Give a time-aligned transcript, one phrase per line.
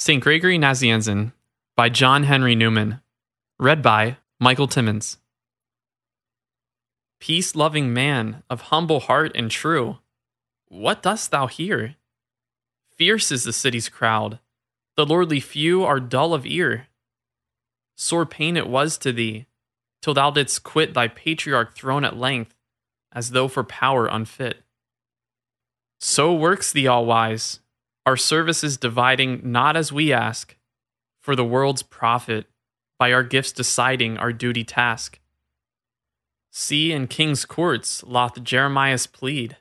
[0.00, 0.22] St.
[0.22, 1.32] Gregory Nazianzen
[1.74, 3.00] by John Henry Newman.
[3.58, 5.18] Read by Michael Thimons.
[7.18, 9.98] Peace loving man of humble heart and true,
[10.68, 11.96] what dost thou here?
[12.94, 14.38] Fierce is the city's crowd,
[14.94, 16.86] the lordly few are dull of ear.
[17.96, 19.46] Sore pain it was to thee,
[20.00, 22.54] till thou didst quit thy patriarch throne at length,
[23.10, 24.62] as though for power unfit.
[25.98, 27.58] So works the all wise,
[28.08, 30.56] our services dividing not as we ask,
[31.20, 32.46] for the world's profit,
[32.98, 35.20] by our gifts deciding our duty task.
[36.50, 39.58] See in king's courts loth Jeremias plead,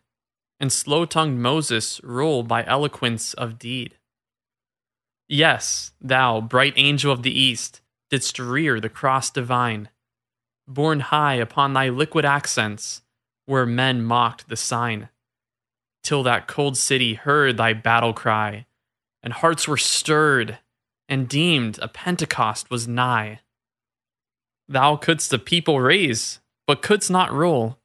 [0.62, 3.98] and slow tongued Moses rule by eloquence of deed.
[5.27, 9.90] Yes, thou, bright angel of the east, didst rear the cross divine,
[10.66, 13.02] borne high upon thy liquid accents,
[13.46, 15.10] where men mocked the sign
[16.08, 18.66] till that cold city heard thy battle cry,
[19.22, 20.58] and hearts were stirred,
[21.10, 23.41] and deemed a Pentecost was nigh.
[24.70, 27.77] Thou couldst a people raise, but couldst not rule.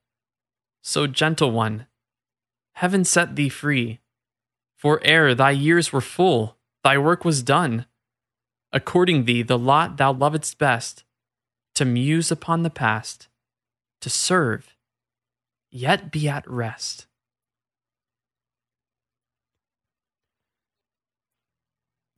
[0.85, 1.89] So, gentle one,
[2.75, 3.99] heaven set thee free,
[4.79, 7.87] for ere thy years were full, thy work was done.
[8.73, 11.03] According thee the lot thou lovedst best,
[11.75, 13.27] to muse upon the past,
[14.01, 14.77] to serve,
[15.73, 17.09] yet be at rest.